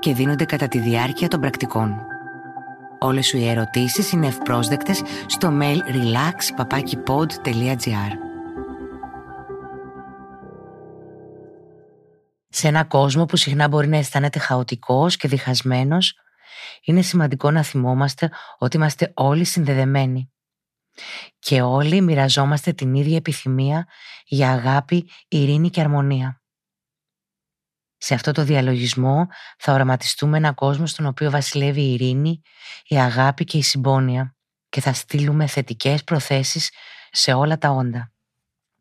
και 0.00 0.14
δίνονται 0.14 0.44
κατά 0.44 0.68
τη 0.68 0.78
διάρκεια 0.78 1.28
των 1.28 1.40
πρακτικών. 1.40 2.06
Όλες 2.98 3.26
σου 3.26 3.36
οι 3.36 3.48
ερωτήσεις 3.48 4.12
είναι 4.12 4.26
ευπρόσδεκτες 4.26 5.02
στο 5.26 5.58
mail 5.60 5.78
relax.papakipod.gr 5.78 8.12
Σε 12.48 12.68
ένα 12.68 12.84
κόσμο 12.84 13.24
που 13.24 13.36
συχνά 13.36 13.68
μπορεί 13.68 13.88
να 13.88 13.96
αισθάνεται 13.96 14.38
χαοτικός 14.38 15.16
και 15.16 15.28
διχασμένος, 15.28 16.14
είναι 16.84 17.02
σημαντικό 17.02 17.50
να 17.50 17.62
θυμόμαστε 17.62 18.30
ότι 18.58 18.76
είμαστε 18.76 19.12
όλοι 19.14 19.44
συνδεδεμένοι 19.44 20.30
και 21.38 21.62
όλοι 21.62 22.00
μοιραζόμαστε 22.00 22.72
την 22.72 22.94
ίδια 22.94 23.16
επιθυμία 23.16 23.86
για 24.24 24.50
αγάπη, 24.50 25.10
ειρήνη 25.28 25.70
και 25.70 25.80
αρμονία. 25.80 26.39
Σε 28.02 28.14
αυτό 28.14 28.32
το 28.32 28.44
διαλογισμό 28.44 29.26
θα 29.58 29.72
οραματιστούμε 29.72 30.36
ένα 30.36 30.52
κόσμο 30.52 30.86
στον 30.86 31.06
οποίο 31.06 31.30
βασιλεύει 31.30 31.80
η 31.80 31.92
ειρήνη, 31.92 32.42
η 32.86 33.00
αγάπη 33.00 33.44
και 33.44 33.58
η 33.58 33.62
συμπόνια 33.62 34.36
και 34.68 34.80
θα 34.80 34.92
στείλουμε 34.92 35.46
θετικές 35.46 36.04
προθέσεις 36.04 36.70
σε 37.10 37.32
όλα 37.32 37.58
τα 37.58 37.70
όντα. 37.70 38.12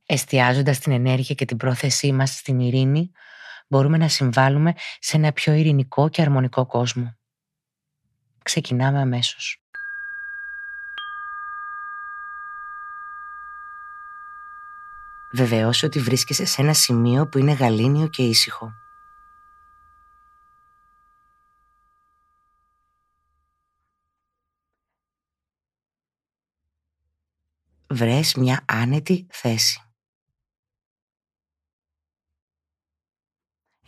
Εστιάζοντας 0.05 0.79
την 0.79 0.91
ενέργεια 0.91 1.35
και 1.35 1.45
την 1.45 1.57
πρόθεσή 1.57 2.11
μας 2.11 2.35
στην 2.35 2.59
ειρήνη, 2.59 3.11
μπορούμε 3.67 3.97
να 3.97 4.07
συμβάλλουμε 4.07 4.73
σε 4.99 5.17
ένα 5.17 5.31
πιο 5.31 5.53
ειρηνικό 5.53 6.09
και 6.09 6.21
αρμονικό 6.21 6.65
κόσμο. 6.65 7.17
Ξεκινάμε 8.43 8.99
αμέσως. 8.99 9.63
Βεβαιώσου 15.31 15.87
ότι 15.87 15.99
βρίσκεσαι 15.99 16.45
σε 16.45 16.61
ένα 16.61 16.73
σημείο 16.73 17.27
που 17.27 17.37
είναι 17.37 17.51
γαλήνιο 17.51 18.07
και 18.07 18.23
ήσυχο. 18.23 18.73
Βρες 27.99 28.33
μια 28.33 28.65
άνετη 28.67 29.27
θέση. 29.31 29.81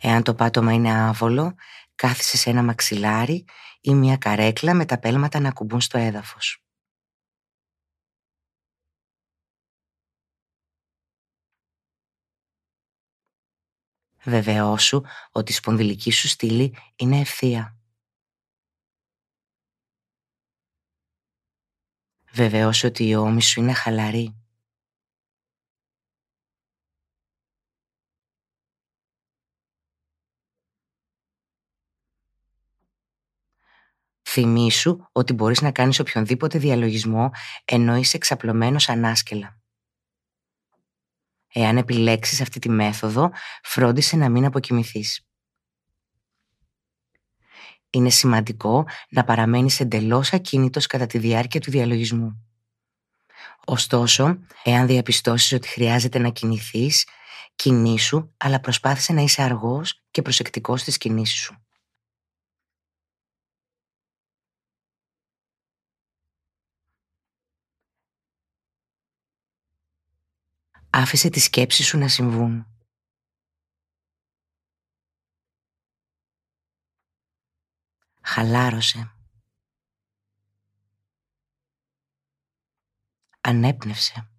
Εάν 0.00 0.22
το 0.22 0.34
πάτωμα 0.34 0.72
είναι 0.72 0.92
άβολο, 0.92 1.54
κάθισε 1.94 2.36
σε 2.36 2.50
ένα 2.50 2.62
μαξιλάρι 2.62 3.44
ή 3.80 3.94
μια 3.94 4.16
καρέκλα 4.16 4.74
με 4.74 4.84
τα 4.84 4.98
πέλματα 4.98 5.40
να 5.40 5.52
κουμπούν 5.52 5.80
στο 5.80 5.98
έδαφος. 5.98 6.64
Βεβαιώσου 14.24 15.02
ότι 15.32 15.52
η 15.52 15.54
σπονδυλική 15.54 16.10
σου 16.10 16.28
στήλη 16.28 16.76
είναι 16.96 17.20
ευθεία. 17.20 17.81
Βεβαιώσου 22.34 22.88
ότι 22.88 23.08
η 23.08 23.14
ώμη 23.14 23.42
σου 23.42 23.60
είναι 23.60 23.72
χαλαρή. 23.72 24.36
Θυμήσου 34.22 35.08
ότι 35.12 35.32
μπορείς 35.32 35.60
να 35.60 35.72
κάνεις 35.72 35.98
οποιονδήποτε 36.00 36.58
διαλογισμό 36.58 37.30
ενώ 37.64 37.96
είσαι 37.96 38.16
εξαπλωμένος 38.16 38.88
ανάσκελα. 38.88 39.60
Εάν 41.52 41.76
επιλέξεις 41.76 42.40
αυτή 42.40 42.58
τη 42.58 42.68
μέθοδο, 42.68 43.30
φρόντισε 43.62 44.16
να 44.16 44.28
μην 44.28 44.44
αποκοιμηθείς. 44.44 45.31
Είναι 47.94 48.10
σημαντικό 48.10 48.86
να 49.08 49.24
παραμένεις 49.24 49.80
εντελώς 49.80 50.32
ακίνητος 50.32 50.86
κατά 50.86 51.06
τη 51.06 51.18
διάρκεια 51.18 51.60
του 51.60 51.70
διαλογισμού. 51.70 52.46
Ωστόσο, 53.64 54.38
εάν 54.62 54.86
διαπιστώσεις 54.86 55.52
ότι 55.52 55.68
χρειάζεται 55.68 56.18
να 56.18 56.28
κινηθείς, 56.28 57.06
κινήσου, 57.54 58.30
αλλά 58.36 58.60
προσπάθησε 58.60 59.12
να 59.12 59.20
είσαι 59.20 59.42
αργός 59.42 60.02
και 60.10 60.22
προσεκτικός 60.22 60.80
στις 60.80 60.98
κινήσεις 60.98 61.38
σου. 61.38 61.56
Άφησε 70.90 71.28
τις 71.28 71.44
σκέψεις 71.44 71.86
σου 71.86 71.98
να 71.98 72.08
συμβούν. 72.08 72.66
Χαλάρωσε. 78.34 79.16
Ανέπνευσε. 83.40 84.30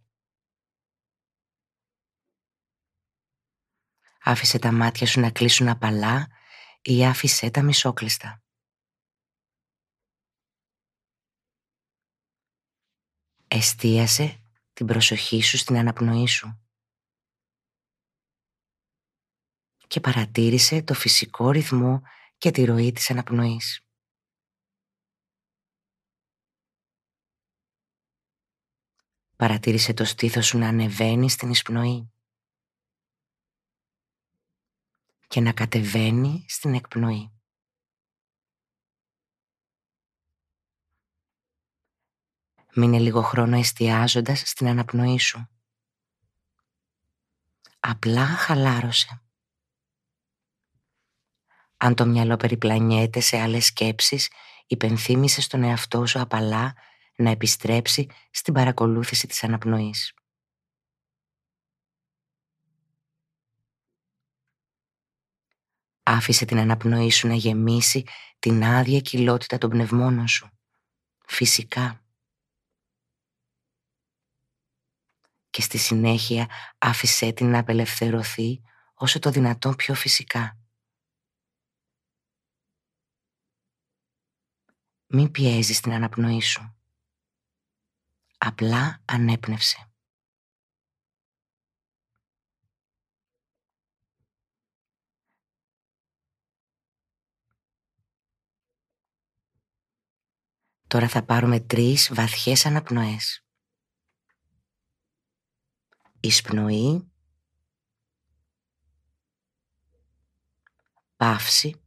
Άφησε 4.20 4.59
τα 4.59 4.72
μάτια 4.72 5.08
σου 5.08 5.20
να 5.20 5.31
κλείσουν 5.31 5.68
απαλά 5.68 6.28
ή 6.81 7.06
άφησε 7.06 7.52
τα 7.52 7.62
μισόκλειστα. 7.62 8.44
Εστίασε 13.48 14.44
την 14.74 14.86
προσοχή 14.86 15.42
σου 15.42 15.58
στην 15.58 15.78
αναπνοή 15.78 16.28
σου. 16.28 16.68
Και 19.88 20.00
παρατήρησε 20.00 20.84
το 20.84 20.94
φυσικό 20.94 21.52
ρυθμό 21.52 22.02
και 22.44 22.52
τη 22.52 22.64
ροή 22.64 22.92
της 22.92 23.09
αναπνοής. 23.09 23.86
Παρατήρησε 29.36 29.94
το 29.94 30.06
στήθος 30.06 30.46
σου 30.46 30.58
να 30.58 30.68
ανεβαίνει 30.68 31.30
στην 31.30 31.50
εισπνοή 31.50 32.12
και 35.28 35.42
να 35.42 35.54
κατεβαίνει 35.54 36.46
στην 36.48 36.74
εκπνοή. 36.74 37.31
Μείνε 42.75 43.00
λίγο 43.00 43.22
χρόνο 43.22 43.58
εστιάζοντας 43.58 44.40
στην 44.46 44.68
αναπνοή 44.68 45.20
σου. 45.20 45.48
Απλά 47.80 48.25
χαλάρωσε. 48.25 49.23
Αν 51.84 51.96
το 51.96 52.06
μυαλό 52.06 52.38
περιπλανιέται 52.38 53.20
σε 53.20 53.38
άλλες 53.38 53.66
σκέψεις, 53.66 54.32
υπενθύμησε 54.68 55.42
στον 55.42 55.64
εαυτό 55.64 56.06
σου 56.06 56.20
απαλά 56.20 56.74
να 57.16 57.30
επιστρέψει 57.30 58.08
στην 58.32 58.54
παρακολούθηση 58.54 59.28
της 59.28 59.44
αναπνοής. 59.44 60.14
Άφησε 66.04 66.46
την 66.46 66.58
αναπνοή 66.58 67.12
σου 67.12 67.28
να 67.28 67.34
γεμίσει 67.34 68.04
την 68.40 68.64
άδεια 68.64 69.00
κοιλότητα 69.00 69.57
των 69.57 69.69
πνευμόνων 69.69 70.28
σου. 70.28 70.50
Φυσικά. 71.25 71.98
και 75.50 75.62
στη 75.62 75.78
συνέχεια 75.78 76.50
άφησέ 76.78 77.31
την 77.31 77.50
να 77.50 77.60
απελευθερωθεί 77.60 78.62
όσο 78.94 79.19
το 79.19 79.30
δυνατόν 79.30 79.75
πιο 79.75 79.94
φυσικά. 79.94 80.62
Μην 85.15 85.31
πιέζεις 85.31 85.80
την 85.80 85.92
αναπνοή 85.92 86.42
σου. 86.42 86.75
Απλά 88.38 89.01
ανέπνευσε. 89.06 89.92
Τώρα 100.88 101.07
θα 101.07 101.25
πάρουμε 101.25 101.59
τρεις 101.59 102.13
βαθιές 102.13 102.66
αναπνοές 102.66 103.44
εισπνοή, 106.24 107.12
παύση, 111.16 111.82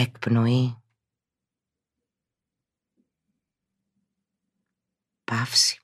Εκπνοή. 0.00 0.82
Παύση. 5.24 5.80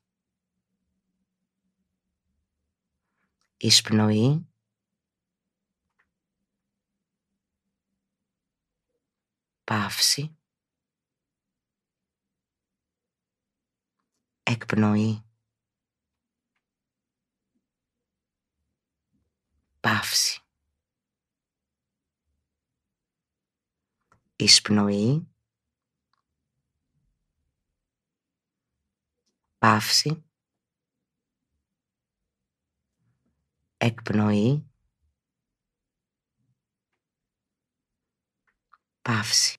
Εισπνοή. 3.57 4.47
Παύση. 9.65 10.37
Εκπνοή. 14.43 15.25
Παύση. 19.81 20.44
Εισπνοή. 24.37 25.29
Παύση. 29.59 30.25
Εκπνοή. 33.77 34.71
Παύση. 39.03 39.59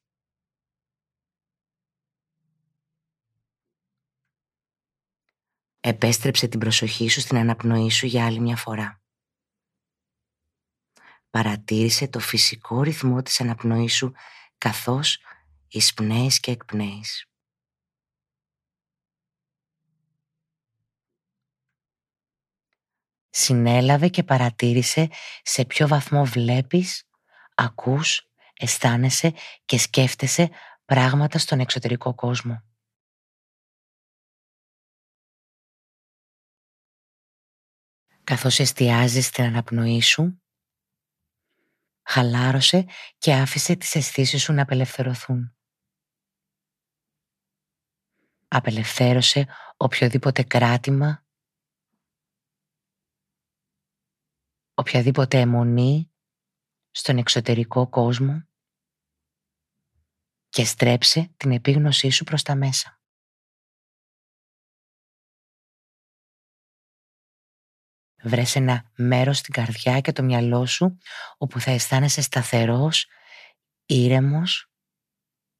Επέστρεψε 5.80 6.48
την 6.48 6.60
προσοχή 6.60 7.08
σου 7.10 7.20
στην 7.20 7.38
αναπνοή 7.38 7.90
σου 7.90 8.06
για 8.06 8.26
άλλη 8.26 8.40
μια 8.40 8.56
φορά. 8.56 9.02
Παρατήρησε 11.30 12.08
το 12.08 12.20
φυσικό 12.20 12.82
ρυθμό 12.82 13.22
της 13.22 13.42
αναπνοής 13.42 13.96
σου 13.96 14.14
καθώς 14.66 15.20
εισπνέεις 15.68 16.40
και 16.40 16.52
εκπνέεις. 16.52 17.26
Συνέλαβε 23.30 24.10
και 24.10 24.24
παρατήρησε 24.24 25.10
σε 25.44 25.66
ποιο 25.66 25.88
βαθμό 25.88 26.26
βλέπεις, 26.26 27.10
ακούς, 27.56 28.32
αισθάνεσαι 28.54 29.34
και 29.66 29.78
σκέφτεσαι 29.78 30.50
πράγματα 30.86 31.38
στον 31.38 31.60
εξωτερικό 31.60 32.16
κόσμο. 32.16 32.64
Καθώς 38.24 38.60
εστιάζεις 38.60 39.26
στην 39.26 39.44
αναπνοή 39.44 40.02
σου, 40.02 40.45
χαλάρωσε 42.06 42.86
και 43.18 43.34
άφησε 43.34 43.76
τις 43.76 43.96
αισθήσεις 43.96 44.42
σου 44.42 44.54
να 44.54 44.62
απελευθερωθούν. 44.62 45.56
Απελευθέρωσε 48.48 49.48
οποιοδήποτε 49.78 50.44
κράτημα, 50.44 51.26
οποιαδήποτε 54.74 55.40
αιμονή 55.40 56.12
στον 56.92 57.18
εξωτερικό 57.18 57.90
κόσμο 57.90 58.48
και 60.50 60.66
στρέψε 60.66 61.34
την 61.38 61.52
επίγνωσή 61.52 62.10
σου 62.10 62.24
προς 62.24 62.44
τα 62.44 62.56
μέσα. 62.56 63.00
Βρες 68.28 68.56
ένα 68.56 68.92
μέρος 68.96 69.38
στην 69.38 69.54
καρδιά 69.54 70.02
και 70.02 70.12
το 70.12 70.24
μυαλό 70.24 70.66
σου 70.66 70.98
όπου 71.38 71.60
θα 71.60 71.72
αισθάνεσαι 71.72 72.22
σταθερός, 72.22 73.08
ήρεμος 73.86 74.72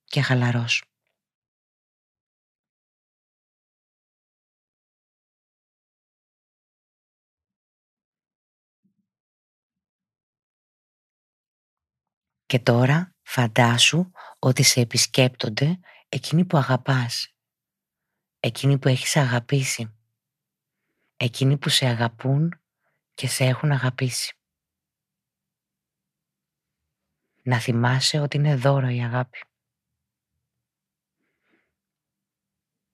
και 0.04 0.22
χαλαρός. 0.22 0.84
Και 12.46 12.60
τώρα 12.60 13.16
φαντάσου 13.22 14.12
ότι 14.40 14.64
σε 14.64 14.80
επισκέπτονται 14.80 15.80
εκείνοι 16.10 16.46
που 16.46 16.58
αγαπάς, 16.58 17.36
εκείνοι 18.40 18.80
που 18.80 18.88
έχεις 18.88 19.16
αγαπήσει 19.16 19.95
εκείνοι 21.16 21.58
που 21.58 21.70
σε 21.70 21.86
αγαπούν 21.86 22.62
και 23.14 23.28
σε 23.28 23.44
έχουν 23.46 23.72
αγαπήσει. 23.72 24.38
Να 27.42 27.60
θυμάσαι 27.60 28.20
ότι 28.20 28.38
είναι 28.38 28.56
δώρο 28.56 28.90
η 28.90 29.04
αγάπη. 29.04 29.38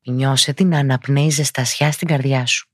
Νιώσε 0.04 0.54
την 0.54 0.68
να 0.68 0.80
αναπνέει 0.80 1.30
ζεστασιά 1.30 1.92
στην 1.92 2.08
καρδιά 2.08 2.46
σου. 2.46 2.70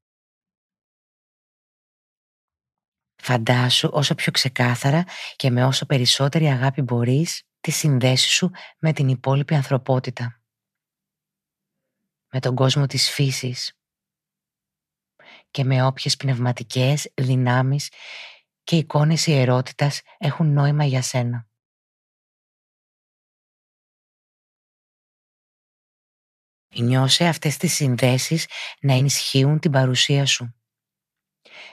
Φαντάσου 3.16 3.90
όσο 3.94 4.16
πιο 4.16 4.32
ξεκάθαρα 4.32 5.04
και 5.36 5.50
με 5.50 5.66
όσο 5.66 5.86
περισσότερη 5.86 6.48
αγάπη 6.48 6.82
μπορείς 6.82 7.44
τη 7.60 7.72
συνδέση 7.72 8.30
σου 8.30 8.52
με 8.80 8.94
την 8.94 9.08
υπόλοιπη 9.08 9.56
ανθρωπότητα. 9.56 10.42
Με 12.32 12.40
τον 12.40 12.56
κόσμο 12.56 12.86
της 12.86 13.10
φύσης, 13.10 13.77
και 15.52 15.64
με 15.64 15.86
όποιες 15.86 16.18
πνευματικές 16.18 17.12
δυνάμεις 17.16 17.92
και 18.64 18.76
εικόνες 18.76 19.28
ιερότητας 19.28 20.02
έχουν 20.18 20.54
νόημα 20.54 20.84
για 20.86 21.02
σένα. 21.02 21.48
Νιώσε 26.76 27.28
αυτές 27.28 27.58
τις 27.58 27.74
συνδέσεις 27.74 28.48
να 28.82 28.94
ενισχύουν 28.94 29.60
την 29.60 29.72
παρουσία 29.72 30.26
σου, 30.26 30.56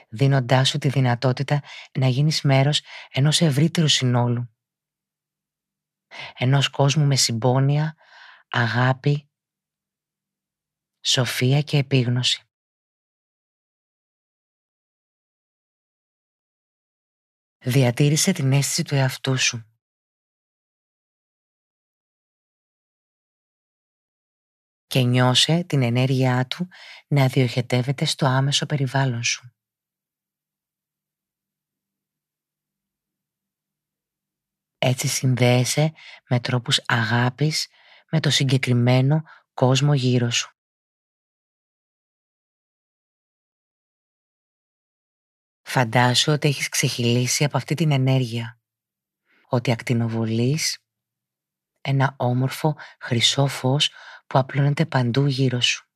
δίνοντάς 0.09 0.69
σου 0.69 0.77
τη 0.77 0.89
δυνατότητα 0.89 1.63
να 1.99 2.07
γίνεις 2.07 2.41
μέρος 2.41 2.81
ενός 3.11 3.41
ευρύτερου 3.41 3.87
συνόλου, 3.87 4.55
ενός 6.33 6.69
κόσμου 6.69 7.05
με 7.05 7.15
συμπόνια, 7.15 7.95
αγάπη, 8.49 9.29
σοφία 11.01 11.61
και 11.61 11.77
επίγνωση. 11.77 12.44
Διατήρησε 17.67 18.31
την 18.31 18.51
αίσθηση 18.51 18.83
του 18.83 18.95
εαυτού 18.95 19.37
σου. 19.37 19.65
Και 24.85 25.01
νιώσε 25.01 25.63
την 25.63 25.81
ενέργειά 25.81 26.47
του 26.47 26.67
να 27.07 27.27
διοχετεύεται 27.27 28.05
στο 28.05 28.25
άμεσο 28.25 28.65
περιβάλλον 28.65 29.23
σου. 29.23 29.55
Έτσι 34.77 35.07
συνδέεσαι 35.07 35.93
με 36.29 36.39
τρόπους 36.39 36.81
αγάπης 36.85 37.67
με 38.11 38.19
το 38.19 38.29
συγκεκριμένο 38.29 39.23
κόσμο 39.53 39.93
γύρω 39.93 40.29
σου. 40.29 40.54
Φαντάσου 45.77 46.31
ότι 46.31 46.47
έχεις 46.47 46.69
ξεχυλήσει 46.69 47.43
από 47.43 47.57
αυτή 47.57 47.75
την 47.75 47.91
ενέργεια. 47.91 48.59
Ότι 49.47 49.71
ακτινοβολείς 49.71 50.79
ένα 51.81 52.15
όμορφο 52.17 52.77
χρυσό 52.99 53.47
φως 53.47 53.91
που 54.27 54.39
απλώνεται 54.39 54.85
παντού 54.85 55.25
γύρω 55.25 55.61
σου. 55.61 55.89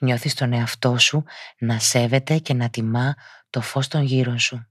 Νιώθεις 0.00 0.34
τον 0.34 0.52
εαυτό 0.52 0.98
σου 0.98 1.24
να 1.58 1.78
σέβεται 1.78 2.38
και 2.38 2.54
να 2.54 2.70
τιμά 2.70 3.14
το 3.50 3.60
φως 3.60 3.88
των 3.88 4.02
γύρω 4.02 4.38
σου. 4.38 4.66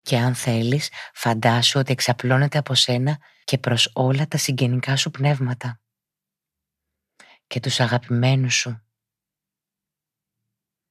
Και 0.00 0.18
αν 0.18 0.34
θέλεις, 0.34 0.92
φαντάσου 1.14 1.80
ότι 1.80 1.92
εξαπλώνεται 1.92 2.58
από 2.58 2.74
σένα 2.74 3.18
και 3.44 3.58
προς 3.58 3.90
όλα 3.94 4.26
τα 4.26 4.36
συγγενικά 4.36 4.96
σου 4.96 5.10
πνεύματα 5.10 5.80
και 7.50 7.60
τους 7.60 7.80
αγαπημένους 7.80 8.54
σου. 8.54 8.82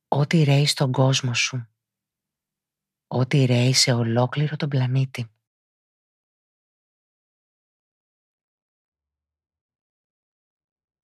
Ό,τι 0.07 0.43
ρέει 0.43 0.65
στον 0.65 0.91
κόσμο 0.91 1.33
σου. 1.33 1.69
Ό,τι 3.07 3.45
ρέει 3.45 3.73
σε 3.73 3.93
ολόκληρο 3.93 4.55
τον 4.55 4.69
πλανήτη. 4.69 5.31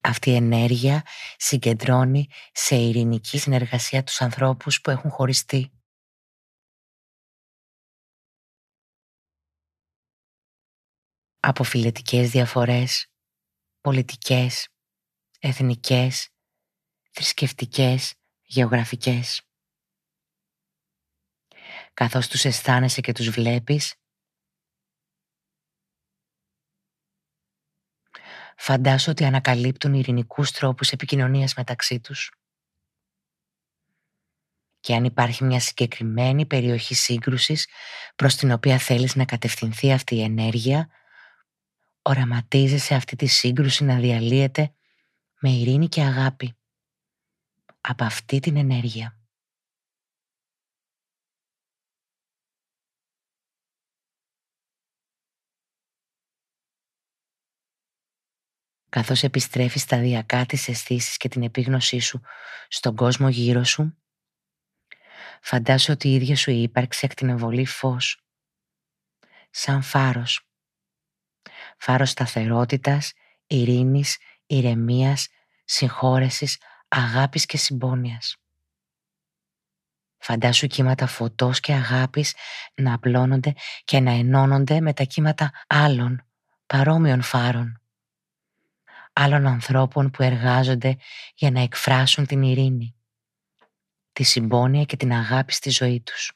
Αυτή 0.00 0.30
η 0.30 0.34
ενέργεια 0.34 1.06
συγκεντρώνει 1.36 2.28
σε 2.52 2.76
ειρηνική 2.76 3.38
συνεργασία 3.38 4.02
τους 4.02 4.20
ανθρώπους 4.20 4.80
που 4.80 4.90
έχουν 4.90 5.10
χωριστεί. 5.10 5.70
Από 11.40 11.62
φιλετικές 11.62 12.30
διαφορές, 12.30 13.12
πολιτικές, 13.80 14.75
εθνικές, 15.40 16.28
θρησκευτικές, 17.10 18.14
γεωγραφικές. 18.42 19.46
καθώς 21.94 22.28
τους 22.28 22.44
αισθάνεσαι 22.44 23.00
και 23.00 23.12
τους 23.12 23.30
βλέπεις. 23.30 23.94
Φαντάσου 28.56 29.10
ότι 29.10 29.24
ανακαλύπτουν 29.24 29.94
ειρηνικούς 29.94 30.50
τρόπους 30.50 30.90
επικοινωνίας 30.90 31.54
μεταξύ 31.54 32.00
τους. 32.00 32.32
Και 34.80 34.94
αν 34.94 35.04
υπάρχει 35.04 35.44
μια 35.44 35.60
συγκεκριμένη 35.60 36.46
περιοχή 36.46 36.94
σύγκρουσης 36.94 37.68
προς 38.16 38.34
την 38.34 38.52
οποία 38.52 38.78
θέλεις 38.78 39.14
να 39.14 39.24
κατευθυνθεί 39.24 39.92
αυτή 39.92 40.14
η 40.14 40.22
ενέργεια, 40.22 40.90
οραματίζεσαι 42.02 42.94
αυτή 42.94 43.16
τη 43.16 43.26
σύγκρουση 43.26 43.84
να 43.84 43.98
διαλύεται 43.98 44.75
με 45.46 45.52
ειρήνη 45.52 45.88
και 45.88 46.02
αγάπη 46.02 46.56
από 47.80 48.04
αυτή 48.04 48.40
την 48.40 48.56
ενέργεια. 48.56 49.20
καθώς 58.88 59.22
επιστρέφεις 59.22 59.82
σταδιακά 59.82 60.46
τις 60.46 60.68
αισθήσεις 60.68 61.16
και 61.16 61.28
την 61.28 61.42
επίγνωσή 61.42 61.98
σου 61.98 62.20
στον 62.68 62.96
κόσμο 62.96 63.28
γύρω 63.28 63.64
σου, 63.64 63.98
φαντάσου 65.40 65.92
ότι 65.92 66.08
η 66.08 66.14
ίδια 66.14 66.36
σου 66.36 66.50
η 66.50 66.62
ύπαρξη 66.62 67.06
ακτινοβολεί 67.06 67.66
φως, 67.66 68.24
σαν 69.50 69.82
φάρος. 69.82 70.50
Φάρος 71.76 72.10
σταθερότητας, 72.10 73.12
ειρήνης, 73.46 74.18
ηρεμίας, 74.46 75.28
συγχώρεσης, 75.66 76.58
αγάπης 76.88 77.46
και 77.46 77.56
συμπόνιας. 77.56 78.36
Φαντάσου 80.18 80.66
κύματα 80.66 81.06
φωτός 81.06 81.60
και 81.60 81.72
αγάπης 81.72 82.34
να 82.74 82.94
απλώνονται 82.94 83.54
και 83.84 84.00
να 84.00 84.10
ενώνονται 84.10 84.80
με 84.80 84.92
τα 84.92 85.04
κύματα 85.04 85.50
άλλων, 85.66 86.26
παρόμοιων 86.66 87.22
φάρων 87.22 87.80
άλλων 89.18 89.46
ανθρώπων 89.46 90.10
που 90.10 90.22
εργάζονται 90.22 90.96
για 91.34 91.50
να 91.50 91.60
εκφράσουν 91.60 92.26
την 92.26 92.42
ειρήνη, 92.42 92.94
τη 94.12 94.22
συμπόνια 94.22 94.84
και 94.84 94.96
την 94.96 95.12
αγάπη 95.12 95.52
στη 95.52 95.70
ζωή 95.70 96.00
τους. 96.00 96.32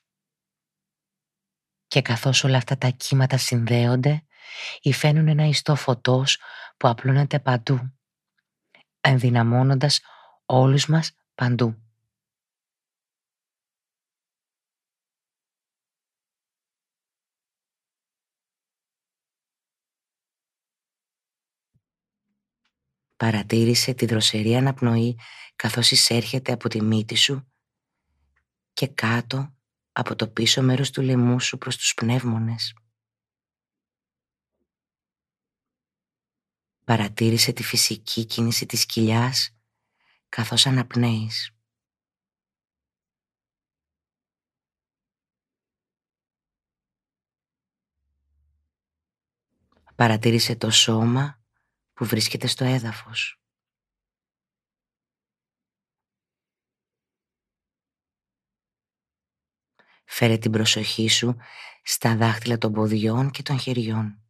Και 1.86 2.02
καθώς 2.02 2.44
όλα 2.44 2.56
αυτά 2.56 2.78
τα 2.78 2.88
κύματα 2.88 3.36
συνδέονται, 3.36 4.24
υφαίνουν 4.80 5.28
ένα 5.28 5.44
ιστό 5.46 5.74
φωτός 5.74 6.40
που 6.76 6.88
απλώνεται 6.88 7.38
παντού, 7.38 7.98
ενδυναμώνοντας 9.00 10.00
όλους 10.44 10.86
μας 10.86 11.12
παντού. 11.34 11.82
Παρατήρησε 23.16 23.94
τη 23.94 24.06
δροσερή 24.06 24.56
αναπνοή 24.56 25.18
καθώς 25.56 25.90
εισέρχεται 25.90 26.52
από 26.52 26.68
τη 26.68 26.82
μύτη 26.82 27.14
σου 27.14 27.52
και 28.72 28.86
κάτω 28.86 29.54
από 29.92 30.16
το 30.16 30.28
πίσω 30.28 30.62
μέρος 30.62 30.90
του 30.90 31.02
λαιμού 31.02 31.40
σου 31.40 31.58
προς 31.58 31.76
τους 31.76 31.94
πνεύμονες. 31.94 32.74
Παρατήρησε 36.90 37.52
τη 37.52 37.62
φυσική 37.62 38.24
κίνηση 38.24 38.66
της 38.66 38.86
κοιλιάς 38.86 39.56
καθώς 40.28 40.66
αναπνέεις. 40.66 41.54
Παρατήρησε 49.94 50.56
το 50.56 50.70
σώμα 50.70 51.42
που 51.92 52.04
βρίσκεται 52.04 52.46
στο 52.46 52.64
έδαφος. 52.64 53.40
Φέρε 60.04 60.38
την 60.38 60.50
προσοχή 60.50 61.08
σου 61.08 61.36
στα 61.82 62.16
δάχτυλα 62.16 62.58
των 62.58 62.72
ποδιών 62.72 63.30
και 63.30 63.42
των 63.42 63.58
χεριών 63.58 64.24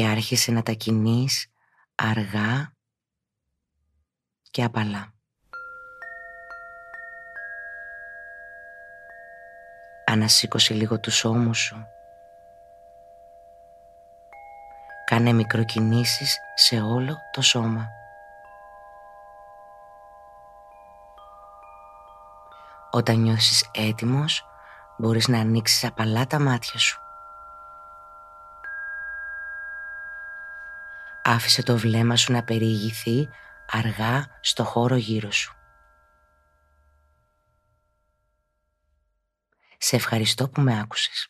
και 0.00 0.06
άρχισε 0.06 0.52
να 0.52 0.62
τα 0.62 0.72
κινείς 0.72 1.46
αργά 1.94 2.72
και 4.50 4.64
απαλά. 4.64 5.14
Ανασήκωσε 10.06 10.74
λίγο 10.74 11.00
τους 11.00 11.24
ώμους 11.24 11.58
σου 11.58 11.86
Κάνε 15.04 15.32
μικροκινήσεις 15.32 16.38
σε 16.54 16.80
όλο 16.80 17.16
το 17.32 17.42
σώμα. 17.42 17.88
Όταν 22.90 23.20
νιώσεις 23.20 23.70
έτοιμος, 23.72 24.44
μπορείς 24.98 25.28
να 25.28 25.38
ανοίξεις 25.38 25.84
απαλά 25.84 26.26
τα 26.26 26.40
μάτια 26.40 26.78
σου. 26.78 27.09
Άφησε 31.30 31.62
το 31.62 31.76
βλέμμα 31.76 32.16
σου 32.16 32.32
να 32.32 32.42
περιηγηθεί 32.42 33.28
αργά 33.70 34.26
στο 34.40 34.64
χώρο 34.64 34.96
γύρω 34.96 35.30
σου. 35.30 35.54
Σε 39.78 39.96
ευχαριστώ 39.96 40.48
που 40.48 40.60
με 40.60 40.80
άκουσες. 40.80 41.28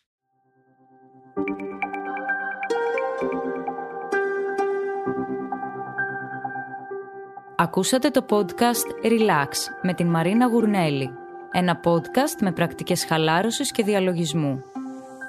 Ακούσατε 7.55 8.09
το 8.09 8.25
podcast 8.29 9.05
Relax 9.05 9.49
με 9.81 9.93
την 9.93 10.07
Μαρίνα 10.07 10.47
Γουρνέλη. 10.47 11.09
Ένα 11.51 11.79
podcast 11.83 12.41
με 12.41 12.51
πρακτικές 12.51 13.05
χαλάρωσης 13.05 13.71
και 13.71 13.83
διαλογισμού. 13.83 14.63